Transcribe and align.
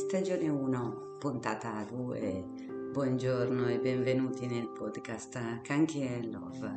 Stagione 0.00 0.48
1, 0.48 1.16
puntata 1.18 1.84
2. 1.84 2.44
Buongiorno 2.90 3.68
e 3.68 3.78
benvenuti 3.78 4.46
nel 4.46 4.70
podcast 4.70 5.60
Canchi 5.60 6.00
e 6.00 6.26
Love. 6.26 6.72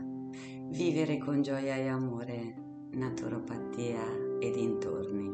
Vivere 0.68 1.18
con 1.20 1.42
gioia 1.42 1.78
e 1.78 1.88
amore, 1.88 2.54
naturopatia 2.92 4.04
e 4.40 4.52
dintorni. 4.52 5.34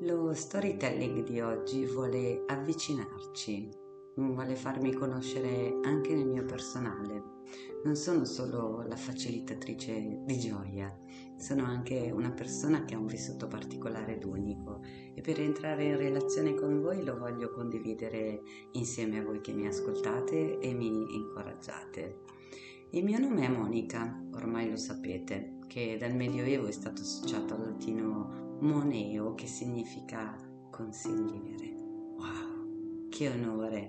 Lo 0.00 0.34
storytelling 0.34 1.24
di 1.24 1.40
oggi 1.40 1.86
vuole 1.86 2.44
avvicinarci, 2.46 3.70
vuole 4.16 4.56
farmi 4.56 4.92
conoscere 4.92 5.78
anche 5.82 6.14
nel 6.14 6.26
mio 6.26 6.44
personale. 6.44 7.40
Non 7.84 7.96
sono 7.96 8.24
solo 8.24 8.82
la 8.86 8.96
facilitatrice 8.96 10.20
di 10.24 10.38
gioia, 10.38 10.96
sono 11.36 11.64
anche 11.64 12.10
una 12.12 12.30
persona 12.30 12.84
che 12.84 12.94
ha 12.94 12.98
un 12.98 13.06
vissuto 13.06 13.48
particolare 13.48 14.16
ed 14.16 14.24
unico 14.24 14.80
e 15.14 15.20
per 15.20 15.40
entrare 15.40 15.84
in 15.84 15.96
relazione 15.96 16.54
con 16.54 16.80
voi 16.80 17.04
lo 17.04 17.18
voglio 17.18 17.50
condividere 17.50 18.40
insieme 18.72 19.18
a 19.18 19.24
voi 19.24 19.40
che 19.40 19.52
mi 19.52 19.66
ascoltate 19.66 20.58
e 20.58 20.72
mi 20.72 21.14
incoraggiate. 21.16 22.20
Il 22.90 23.04
mio 23.04 23.18
nome 23.18 23.46
è 23.46 23.48
Monica, 23.48 24.22
ormai 24.34 24.70
lo 24.70 24.76
sapete, 24.76 25.58
che 25.66 25.96
dal 25.98 26.14
Medioevo 26.14 26.66
è 26.66 26.72
stato 26.72 27.00
associato 27.00 27.54
al 27.54 27.70
latino 27.70 28.58
moneo 28.60 29.34
che 29.34 29.46
significa 29.46 30.36
consigliere. 30.70 31.81
Che 33.12 33.28
onore! 33.28 33.88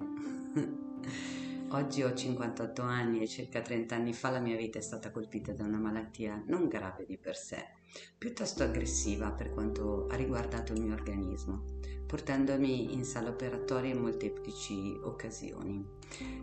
Oggi 1.72 2.04
ho 2.04 2.14
58 2.14 2.82
anni 2.82 3.22
e 3.22 3.28
circa 3.28 3.62
30 3.62 3.96
anni 3.96 4.12
fa 4.12 4.30
la 4.30 4.42
mia 4.42 4.58
vita 4.58 4.80
è 4.80 4.82
stata 4.82 5.12
colpita 5.12 5.54
da 5.54 5.64
una 5.64 5.80
malattia 5.80 6.44
non 6.48 6.68
grave 6.68 7.06
di 7.06 7.18
per 7.18 7.38
sé, 7.38 7.70
piuttosto 8.18 8.64
aggressiva 8.64 9.32
per 9.32 9.54
quanto 9.54 10.08
ha 10.08 10.18
riguardato 10.18 10.74
il 10.74 10.82
mio 10.82 10.94
organismo, 10.94 11.64
portandomi 12.06 12.94
in 12.94 13.06
sala 13.06 13.30
operatoria 13.30 13.94
in 13.94 14.02
molteplici 14.02 15.00
occasioni. 15.02 15.88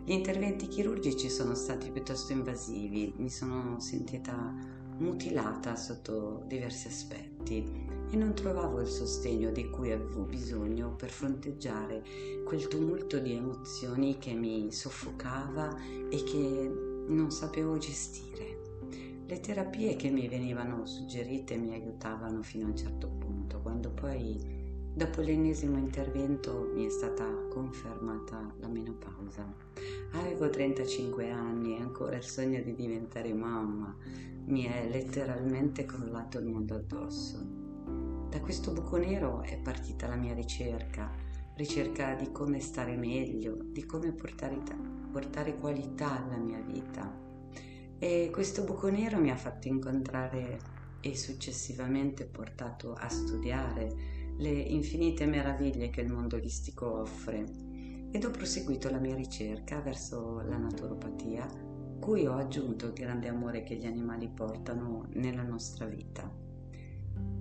Gli 0.03 0.11
interventi 0.11 0.67
chirurgici 0.67 1.29
sono 1.29 1.53
stati 1.53 1.91
piuttosto 1.91 2.31
invasivi, 2.33 3.13
mi 3.17 3.29
sono 3.29 3.79
sentita 3.79 4.55
mutilata 5.01 5.75
sotto 5.75 6.43
diversi 6.47 6.87
aspetti 6.87 7.89
e 8.09 8.15
non 8.15 8.33
trovavo 8.33 8.79
il 8.81 8.87
sostegno 8.87 9.51
di 9.51 9.69
cui 9.69 9.91
avevo 9.91 10.23
bisogno 10.23 10.95
per 10.95 11.09
fronteggiare 11.09 12.03
quel 12.45 12.67
tumulto 12.67 13.19
di 13.19 13.33
emozioni 13.33 14.17
che 14.17 14.33
mi 14.33 14.71
soffocava 14.71 15.75
e 16.09 16.23
che 16.23 16.71
non 17.07 17.31
sapevo 17.31 17.77
gestire. 17.77 18.59
Le 19.25 19.39
terapie 19.39 19.95
che 19.95 20.09
mi 20.09 20.27
venivano 20.27 20.85
suggerite 20.85 21.57
mi 21.57 21.73
aiutavano 21.73 22.43
fino 22.43 22.65
a 22.65 22.69
un 22.69 22.75
certo 22.75 23.07
punto, 23.07 23.59
quando 23.61 23.89
poi 23.89 24.59
Dopo 24.93 25.21
l'ennesimo 25.21 25.77
intervento 25.77 26.69
mi 26.73 26.85
è 26.85 26.89
stata 26.89 27.23
confermata 27.49 28.53
la 28.59 28.67
menopausa. 28.67 29.45
Avevo 30.13 30.49
35 30.49 31.29
anni 31.29 31.77
e 31.77 31.81
ancora 31.81 32.17
il 32.17 32.23
sogno 32.23 32.61
di 32.61 32.75
diventare 32.75 33.33
mamma 33.33 33.95
mi 34.45 34.63
è 34.63 34.87
letteralmente 34.89 35.85
crollato 35.85 36.39
il 36.39 36.45
mondo 36.45 36.75
addosso. 36.75 37.37
Da 38.29 38.39
questo 38.41 38.71
buco 38.71 38.97
nero 38.97 39.41
è 39.41 39.57
partita 39.57 40.07
la 40.07 40.15
mia 40.15 40.33
ricerca, 40.33 41.09
ricerca 41.55 42.15
di 42.15 42.31
come 42.31 42.59
stare 42.59 42.97
meglio, 42.97 43.57
di 43.61 43.85
come 43.85 44.11
portare, 44.11 44.57
portare 45.11 45.57
qualità 45.57 46.23
alla 46.23 46.37
mia 46.37 46.59
vita. 46.59 47.09
E 47.97 48.29
questo 48.31 48.63
buco 48.63 48.89
nero 48.89 49.17
mi 49.17 49.31
ha 49.31 49.37
fatto 49.37 49.67
incontrare 49.67 50.59
e 50.99 51.15
successivamente 51.15 52.25
portato 52.25 52.93
a 52.93 53.07
studiare 53.07 54.19
le 54.37 54.49
infinite 54.49 55.25
meraviglie 55.25 55.89
che 55.89 56.01
il 56.01 56.11
mondo 56.11 56.35
olistico 56.35 56.99
offre 56.99 57.70
ed 58.11 58.25
ho 58.25 58.31
proseguito 58.31 58.89
la 58.89 58.99
mia 58.99 59.15
ricerca 59.15 59.79
verso 59.79 60.41
la 60.41 60.57
naturopatia, 60.57 61.47
cui 61.99 62.25
ho 62.25 62.35
aggiunto 62.35 62.87
il 62.87 62.93
grande 62.93 63.29
amore 63.29 63.63
che 63.63 63.75
gli 63.75 63.85
animali 63.85 64.27
portano 64.27 65.07
nella 65.13 65.43
nostra 65.43 65.85
vita. 65.85 66.29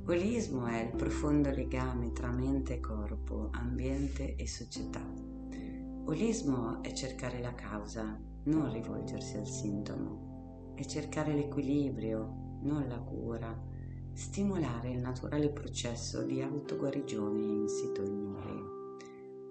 Olismo 0.06 0.66
è 0.66 0.82
il 0.82 0.96
profondo 0.96 1.50
legame 1.50 2.12
tra 2.12 2.30
mente 2.30 2.74
e 2.74 2.80
corpo, 2.80 3.50
ambiente 3.52 4.34
e 4.36 4.46
società. 4.46 5.04
Olismo 6.04 6.82
è 6.82 6.92
cercare 6.92 7.40
la 7.40 7.54
causa, 7.54 8.18
non 8.44 8.72
rivolgersi 8.72 9.36
al 9.36 9.46
sintomo. 9.46 10.72
È 10.74 10.84
cercare 10.84 11.34
l'equilibrio, 11.34 12.58
non 12.62 12.88
la 12.88 12.98
cura. 12.98 13.56
Stimolare 14.12 14.90
il 14.90 15.00
naturale 15.00 15.50
processo 15.50 16.22
di 16.22 16.42
autoguarigione 16.42 17.40
insito 17.42 18.02
in 18.02 18.32
noi. 18.32 18.69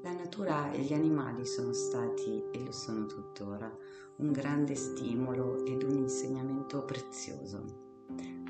La 0.02 0.14
natura 0.14 0.72
e 0.72 0.80
gli 0.80 0.94
animali 0.94 1.46
sono 1.46 1.74
stati, 1.74 2.42
e 2.52 2.64
lo 2.64 2.72
sono 2.72 3.06
tuttora, 3.06 3.70
un 4.18 4.32
grande 4.32 4.74
stimolo 4.74 5.66
ed 5.66 5.84
un 5.84 5.98
insegnamento 5.98 6.86
prezioso. 6.86 7.88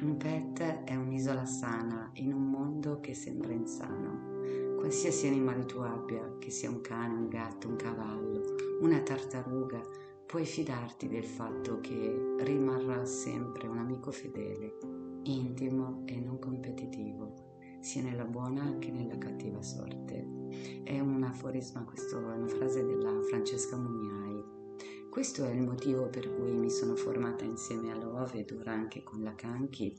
Un 0.02 0.16
pet 0.16 0.84
è 0.84 0.96
un'isola 0.96 1.48
sana 1.48 2.12
in 2.14 2.34
un 2.34 2.52
mondo 2.52 3.00
che 3.00 3.16
sembra 3.16 3.52
insano. 3.52 4.38
Qualsiasi 4.78 5.26
animale 5.26 5.66
tu 5.66 5.80
abbia, 5.80 6.36
che 6.38 6.52
sia 6.52 6.70
un 6.70 6.82
cane, 6.82 7.16
un 7.16 7.30
gatto, 7.30 7.68
un 7.68 7.78
cavallo, 7.78 8.56
una 8.82 9.00
tartaruga, 9.00 9.82
puoi 10.28 10.46
fidarti 10.46 11.08
del 11.08 11.26
fatto 11.26 11.80
che 11.80 12.36
rimarrà 12.42 13.06
sempre 13.06 13.68
un 13.68 13.80
amico 13.80 14.12
fedele, 14.12 14.78
intimo 15.24 16.04
e 16.06 16.20
non 16.20 16.38
competitivo, 16.38 17.34
sia 17.80 18.04
nella 18.04 18.26
buona 18.26 18.78
che 18.78 18.92
nella 18.92 19.18
cattiva 19.18 19.64
sorte. 19.64 20.39
Aforisma, 21.30 21.84
questo 21.84 22.18
è 22.18 22.36
una 22.36 22.48
frase 22.48 22.86
della 22.86 23.22
Francesca 23.22 23.78
Mugnai 23.78 24.58
questo 25.10 25.44
è 25.44 25.50
il 25.50 25.62
motivo 25.62 26.08
per 26.08 26.32
cui 26.36 26.52
mi 26.52 26.70
sono 26.70 26.96
formata 26.96 27.44
insieme 27.44 27.92
a 27.92 27.96
Love 27.96 28.40
ed 28.40 28.52
ora 28.52 28.74
anche 28.74 29.02
con 29.04 29.24
la 29.24 29.34
Kanki 29.34 29.94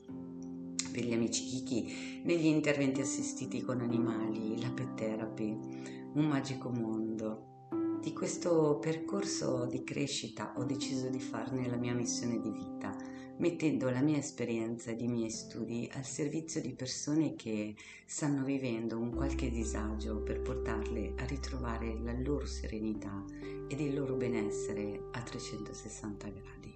per 0.89 1.03
gli 1.03 1.13
amici 1.13 1.43
Kiki 1.43 2.21
negli 2.23 2.45
interventi 2.45 3.01
assistiti 3.01 3.61
con 3.61 3.81
animali, 3.81 4.59
la 4.61 4.69
pet 4.69 4.93
therapy, 4.95 5.57
un 6.13 6.25
magico 6.27 6.69
mondo. 6.69 7.67
Di 8.01 8.13
questo 8.13 8.79
percorso 8.79 9.65
di 9.65 9.83
crescita 9.83 10.53
ho 10.57 10.63
deciso 10.63 11.09
di 11.09 11.19
farne 11.19 11.69
la 11.69 11.77
mia 11.77 11.93
missione 11.93 12.39
di 12.39 12.49
vita 12.49 12.95
mettendo 13.41 13.89
la 13.89 14.01
mia 14.01 14.19
esperienza 14.19 14.91
ed 14.91 15.01
i 15.01 15.07
miei 15.07 15.31
studi 15.31 15.89
al 15.95 16.05
servizio 16.05 16.61
di 16.61 16.73
persone 16.73 17.35
che 17.35 17.73
stanno 18.05 18.43
vivendo 18.43 18.99
un 18.99 19.09
qualche 19.09 19.49
disagio 19.49 20.21
per 20.21 20.41
portarle 20.41 21.13
a 21.17 21.25
ritrovare 21.25 21.97
la 22.03 22.13
loro 22.13 22.45
serenità 22.45 23.25
ed 23.67 23.79
il 23.79 23.95
loro 23.95 24.13
benessere 24.13 25.07
a 25.13 25.21
360 25.21 26.27
gradi. 26.29 26.73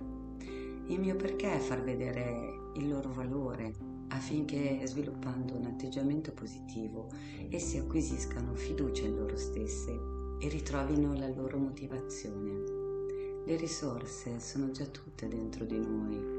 Il 0.92 1.00
mio 1.00 1.16
perché 1.16 1.54
è 1.54 1.60
far 1.60 1.84
vedere 1.84 2.72
il 2.78 2.90
loro 2.90 3.14
valore 3.14 3.72
affinché 4.08 4.82
sviluppando 4.86 5.54
un 5.54 5.66
atteggiamento 5.66 6.32
positivo 6.32 7.12
essi 7.50 7.78
acquisiscano 7.78 8.56
fiducia 8.56 9.06
in 9.06 9.18
loro 9.18 9.38
stesse 9.38 9.92
e 10.40 10.50
ritrovino 10.50 11.14
la 11.14 11.28
loro 11.28 11.60
motivazione. 11.60 13.44
Le 13.46 13.56
risorse 13.56 14.40
sono 14.40 14.72
già 14.72 14.86
tutte 14.86 15.28
dentro 15.28 15.64
di 15.64 15.78
noi 15.78 16.35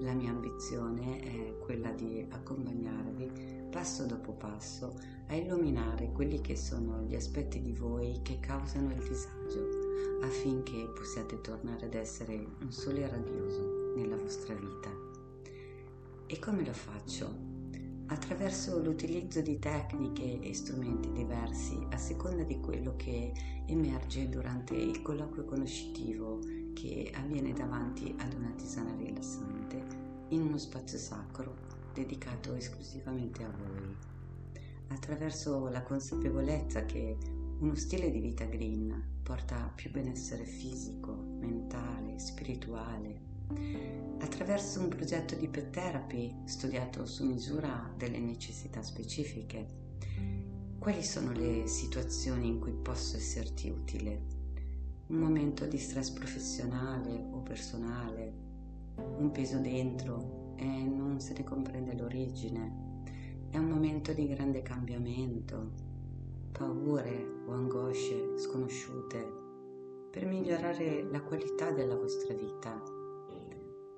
la 0.00 0.12
mia 0.12 0.30
ambizione 0.30 1.20
è 1.20 1.58
quella 1.58 1.90
di 1.90 2.26
accompagnarvi 2.28 3.68
passo 3.70 4.06
dopo 4.06 4.32
passo 4.32 4.94
a 5.28 5.34
illuminare 5.34 6.12
quelli 6.12 6.40
che 6.40 6.56
sono 6.56 7.02
gli 7.02 7.14
aspetti 7.14 7.60
di 7.60 7.72
voi 7.72 8.20
che 8.22 8.38
causano 8.40 8.90
il 8.92 9.02
disagio 9.02 10.22
affinché 10.22 10.90
possiate 10.94 11.40
tornare 11.40 11.86
ad 11.86 11.94
essere 11.94 12.34
un 12.60 12.70
sole 12.70 13.08
radioso 13.08 13.92
nella 13.96 14.16
vostra 14.16 14.54
vita. 14.54 14.90
E 16.26 16.38
come 16.38 16.64
lo 16.64 16.72
faccio? 16.72 17.52
Attraverso 18.06 18.80
l'utilizzo 18.82 19.40
di 19.40 19.58
tecniche 19.58 20.40
e 20.40 20.54
strumenti 20.54 21.10
diversi 21.12 21.78
a 21.90 21.96
seconda 21.96 22.42
di 22.42 22.60
quello 22.60 22.94
che 22.96 23.32
emerge 23.66 24.28
durante 24.28 24.74
il 24.74 25.00
colloquio 25.02 25.44
conoscitivo 25.44 26.38
che 26.74 27.10
avviene 27.14 27.52
davanti 27.54 28.14
ad 28.18 28.34
una 28.34 28.50
tisana 28.50 28.94
rilassante 28.96 29.82
in 30.28 30.42
uno 30.42 30.58
spazio 30.58 30.98
sacro 30.98 31.54
dedicato 31.94 32.54
esclusivamente 32.54 33.42
a 33.42 33.50
voi, 33.50 33.96
attraverso 34.88 35.68
la 35.68 35.82
consapevolezza 35.82 36.84
che 36.84 37.16
uno 37.60 37.74
stile 37.76 38.10
di 38.10 38.20
vita 38.20 38.44
green 38.44 39.20
porta 39.22 39.72
più 39.74 39.90
benessere 39.90 40.44
fisico, 40.44 41.14
mentale, 41.14 42.18
spirituale, 42.18 43.20
attraverso 44.18 44.80
un 44.80 44.88
progetto 44.88 45.34
di 45.34 45.48
pet 45.48 45.70
therapy 45.70 46.34
studiato 46.44 47.06
su 47.06 47.24
misura 47.24 47.92
delle 47.96 48.18
necessità 48.18 48.82
specifiche. 48.82 49.82
Quali 50.78 51.02
sono 51.02 51.32
le 51.32 51.66
situazioni 51.66 52.48
in 52.48 52.58
cui 52.58 52.72
posso 52.72 53.16
esserti 53.16 53.70
utile? 53.70 54.43
Un 55.06 55.16
momento 55.18 55.66
di 55.66 55.76
stress 55.76 56.10
professionale 56.10 57.28
o 57.30 57.40
personale, 57.40 58.32
un 59.18 59.30
peso 59.32 59.58
dentro 59.58 60.54
e 60.56 60.64
non 60.64 61.20
se 61.20 61.34
ne 61.34 61.44
comprende 61.44 61.94
l'origine. 61.94 62.82
È 63.50 63.58
un 63.58 63.68
momento 63.68 64.12
di 64.12 64.26
grande 64.26 64.62
cambiamento. 64.62 65.92
paure 66.52 67.42
o 67.46 67.52
angosce 67.52 68.38
sconosciute 68.38 69.42
per 70.10 70.24
migliorare 70.24 71.02
la 71.10 71.20
qualità 71.20 71.72
della 71.72 71.96
vostra 71.96 72.32
vita. 72.32 72.80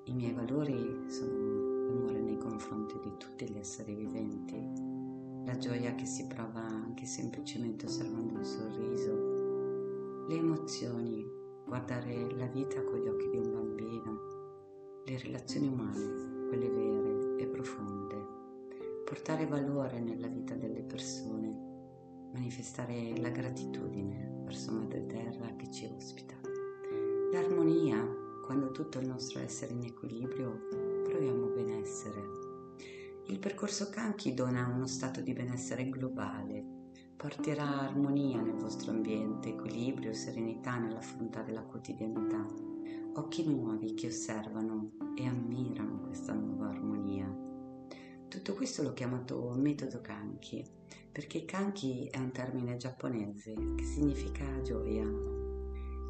I 0.05 0.13
miei 0.13 0.33
valori 0.33 1.05
sono 1.07 1.85
l'amore 1.85 2.19
nei 2.19 2.37
confronti 2.37 2.95
di 3.03 3.11
tutti 3.17 3.47
gli 3.47 3.57
esseri 3.57 3.93
viventi, 3.93 4.55
la 5.45 5.55
gioia 5.57 5.93
che 5.93 6.05
si 6.05 6.25
prova 6.25 6.61
anche 6.61 7.05
semplicemente 7.05 7.85
osservando 7.85 8.33
un 8.33 8.43
sorriso, 8.43 9.26
le 10.27 10.35
emozioni, 10.35 11.25
guardare 11.65 12.35
la 12.35 12.47
vita 12.47 12.83
con 12.83 12.99
gli 12.99 13.07
occhi 13.07 13.29
di 13.29 13.37
un 13.37 13.51
bambino, 13.51 15.01
le 15.05 15.17
relazioni 15.19 15.67
umane, 15.67 16.47
quelle 16.47 16.69
vere 16.69 17.37
e 17.37 17.47
profonde, 17.47 18.15
portare 19.05 19.45
valore 19.45 19.99
nella 19.99 20.27
vita 20.27 20.53
delle 20.55 20.83
persone 20.83 21.67
manifestare 22.33 23.17
la 23.17 23.29
gratitudine 23.29 24.41
verso 24.43 24.71
Madre 24.71 25.05
Terra 25.05 25.55
che 25.55 25.71
ci 25.71 25.85
ospita. 25.85 26.35
L'armonia, 27.31 28.05
quando 28.45 28.71
tutto 28.71 28.99
il 28.99 29.07
nostro 29.07 29.39
essere 29.39 29.73
in 29.73 29.83
equilibrio, 29.83 30.67
proviamo 31.03 31.47
benessere. 31.47 32.21
Il 33.27 33.39
percorso 33.39 33.89
Kanki 33.89 34.33
dona 34.33 34.67
uno 34.67 34.87
stato 34.87 35.21
di 35.21 35.33
benessere 35.33 35.89
globale, 35.89 36.76
porterà 37.17 37.81
armonia 37.81 38.39
nel 38.39 38.53
vostro 38.53 38.91
ambiente, 38.91 39.49
equilibrio, 39.49 40.13
serenità 40.13 40.77
nell'affrontare 40.77 41.51
la 41.51 41.63
quotidianità, 41.63 42.45
occhi 43.15 43.43
nuovi 43.43 43.95
che 43.95 44.07
osservano 44.07 44.91
e 45.17 45.25
ammirano 45.25 46.01
questa 46.01 46.33
nuova 46.33 46.69
armonia. 46.69 47.25
Tutto 48.27 48.53
questo 48.53 48.83
l'ho 48.83 48.93
chiamato 48.93 49.51
metodo 49.55 49.99
Kanki 49.99 50.63
perché 51.11 51.45
kanki 51.45 52.05
è 52.11 52.19
un 52.19 52.31
termine 52.31 52.77
giapponese 52.77 53.55
che 53.75 53.83
significa 53.83 54.61
gioia. 54.61 55.11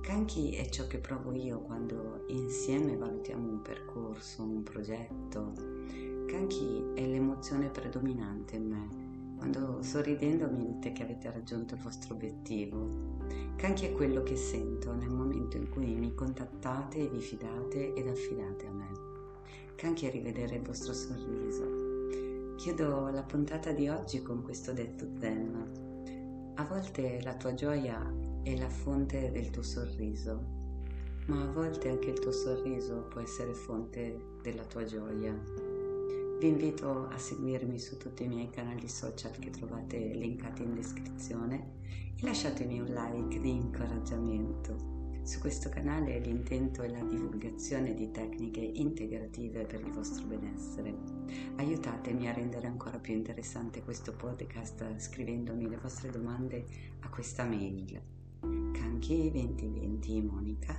Kanki 0.02 0.56
è 0.56 0.68
ciò 0.68 0.88
che 0.88 0.98
provo 0.98 1.32
io 1.32 1.62
quando 1.62 2.26
insieme 2.28 2.98
valutiamo 2.98 3.50
un 3.50 3.62
percorso, 3.62 4.44
un 4.44 4.64
progetto. 4.64 5.54
Kanki 6.26 6.92
è 6.96 7.08
l'emozione 7.08 7.70
predominante 7.70 8.58
in 8.58 8.68
me. 8.68 9.07
Quando 9.38 9.82
sorridendo 9.82 10.50
mi 10.50 10.66
dite 10.66 10.92
che 10.92 11.04
avete 11.04 11.32
raggiunto 11.32 11.76
il 11.76 11.82
vostro 11.82 12.16
obiettivo. 12.16 12.90
Kanki 13.56 13.86
è 13.86 13.92
quello 13.92 14.24
che 14.24 14.36
sento 14.36 14.94
nel 14.94 15.10
momento 15.10 15.58
in 15.58 15.70
cui 15.70 15.96
mi 15.96 16.14
contattate 16.14 16.98
e 16.98 17.08
vi 17.08 17.22
fidate 17.22 17.94
ed 17.94 18.08
affidate 18.08 18.66
a 18.68 18.72
me. 18.72 18.90
Kanki 19.76 20.08
è 20.08 20.12
rivedere 20.12 20.56
il 20.56 20.64
vostro 20.64 20.94
sorriso, 20.94 21.88
Chiudo 22.58 23.10
la 23.10 23.22
puntata 23.22 23.72
di 23.72 23.88
oggi 23.88 24.24
con 24.24 24.42
questo 24.42 24.74
detto 24.74 25.06
zen. 25.20 26.54
A 26.56 26.64
volte 26.66 27.22
la 27.22 27.36
tua 27.36 27.54
gioia 27.54 28.02
è 28.42 28.58
la 28.58 28.68
fonte 28.68 29.30
del 29.32 29.52
tuo 29.52 29.62
sorriso, 29.62 30.44
ma 31.28 31.44
a 31.44 31.52
volte 31.52 31.90
anche 31.90 32.10
il 32.10 32.20
tuo 32.20 32.32
sorriso 32.32 33.06
può 33.10 33.22
essere 33.22 33.54
fonte 33.54 34.20
della 34.42 34.64
tua 34.64 34.84
gioia. 34.86 35.36
Vi 36.40 36.48
invito 36.48 37.08
a 37.08 37.18
seguirmi 37.18 37.80
su 37.80 37.98
tutti 37.98 38.24
i 38.24 38.28
miei 38.28 38.52
canali 38.52 38.88
social 38.88 39.32
che 39.40 39.50
trovate 39.50 39.98
linkati 39.98 40.62
in 40.62 40.76
descrizione 40.76 41.80
e 42.16 42.24
lasciatemi 42.24 42.80
un 42.80 42.86
like 42.86 43.40
di 43.40 43.50
incoraggiamento. 43.50 44.96
Su 45.24 45.40
questo 45.40 45.70
canale 45.70 46.20
l'intento 46.20 46.84
è 46.84 46.90
la 46.90 47.04
divulgazione 47.04 47.96
di 47.96 48.12
tecniche 48.12 48.60
integrative 48.60 49.66
per 49.66 49.82
il 49.82 49.92
vostro 49.92 50.28
benessere. 50.28 50.96
Aiutatemi 51.56 52.30
a 52.30 52.34
rendere 52.34 52.68
ancora 52.68 53.00
più 53.00 53.16
interessante 53.16 53.82
questo 53.82 54.14
podcast 54.14 55.00
scrivendomi 55.00 55.68
le 55.68 55.78
vostre 55.78 56.12
domande 56.12 56.66
a 57.00 57.10
questa 57.10 57.46
mail 57.46 58.00
canchi2020monica 58.42 60.76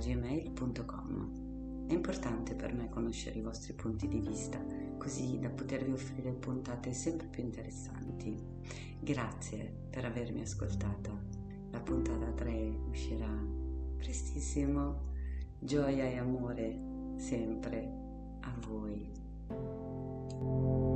gmail.com 0.00 1.47
È 1.88 1.94
importante 1.94 2.54
per 2.54 2.74
me 2.74 2.90
conoscere 2.90 3.38
i 3.38 3.42
vostri 3.42 3.72
punti 3.72 4.08
di 4.08 4.20
vista, 4.20 4.62
così 4.98 5.38
da 5.38 5.48
potervi 5.48 5.92
offrire 5.92 6.32
puntate 6.32 6.92
sempre 6.92 7.26
più 7.26 7.42
interessanti. 7.42 8.36
Grazie 9.00 9.72
per 9.88 10.04
avermi 10.04 10.42
ascoltata 10.42 11.10
la 11.70 11.80
puntata 11.80 12.30
3 12.32 12.78
uscirà 12.90 13.32
prestissimo. 13.96 15.06
Gioia 15.58 16.04
e 16.04 16.18
amore 16.18 16.78
sempre 17.16 17.90
a 18.40 18.54
voi. 18.66 20.86